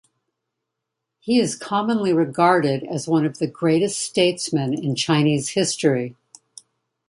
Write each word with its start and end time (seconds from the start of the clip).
He 1.19 1.39
is 1.39 1.53
commonly 1.55 2.11
regarded 2.11 2.83
as 2.85 3.07
one 3.07 3.23
of 3.23 3.37
the 3.37 3.45
greatest 3.45 3.99
statesmen 3.99 4.73
in 4.73 4.95
Chinese 4.95 5.49
history. 5.49 6.15